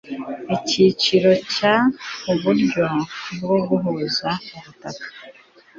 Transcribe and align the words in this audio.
icyiciro 0.55 1.31
cya 1.53 1.75
uburyo 2.31 2.85
bwo 3.41 3.57
guhuza 3.67 4.29
ubutaka 4.55 5.07